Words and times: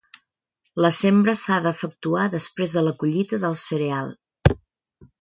La 0.85 0.89
sembra 0.99 1.35
s'ha 1.41 1.59
d'efectuar 1.67 2.25
després 2.39 2.75
de 2.79 2.85
la 2.89 2.97
collita 3.05 3.41
del 3.47 3.63
cereal. 3.69 4.15